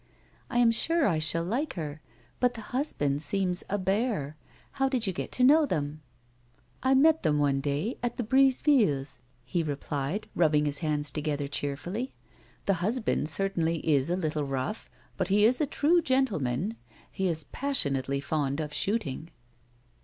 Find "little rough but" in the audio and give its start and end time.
14.15-15.27